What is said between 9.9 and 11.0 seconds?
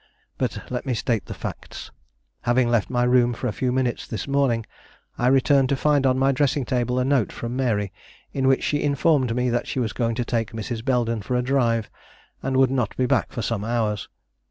going to take Mrs.